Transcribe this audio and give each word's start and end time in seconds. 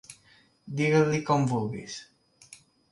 Digues-li 0.79 1.21
com 1.31 1.47
vulguis. 1.55 2.03